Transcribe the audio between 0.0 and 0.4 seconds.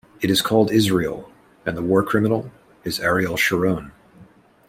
It